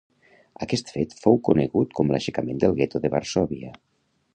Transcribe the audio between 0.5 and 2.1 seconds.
Aquest fet fou conegut